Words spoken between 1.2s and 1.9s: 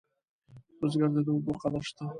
د اوبو قدر